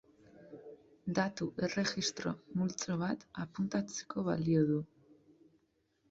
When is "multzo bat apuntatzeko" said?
2.61-4.23